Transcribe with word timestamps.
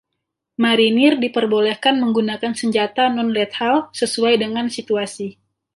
Marinir 0.63 1.13
diperbolehkan 1.23 1.95
menggunakan 2.03 2.53
senjata 2.59 3.03
non-lethal 3.15 3.75
sesuai 3.99 4.33
dengan 4.43 4.65
situasi. 4.75 5.27